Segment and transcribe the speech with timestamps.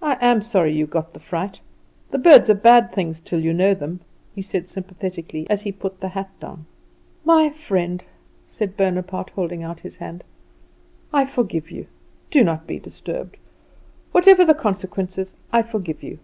[0.00, 1.60] "I am sorry you got the fright.
[2.10, 4.00] The birds are bad things till you know them,"
[4.34, 6.64] he said sympathetically, as he put the hat down.
[7.22, 8.02] "My friend,"
[8.46, 10.24] said Bonaparte, holding out his hand,
[11.12, 11.86] "I forgive you;
[12.30, 13.36] do not be disturbed.
[14.12, 16.18] Whatever the consequences, I forgive you.